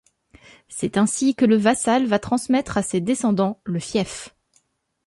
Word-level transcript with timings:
C'est 0.67 0.97
ainsi 0.97 1.35
que 1.35 1.45
le 1.45 1.55
vassal 1.57 2.07
va 2.07 2.17
transmettre 2.17 2.75
à 2.75 2.81
ses 2.81 3.01
descendants 3.01 3.61
le 3.65 3.77
fief. 3.79 4.33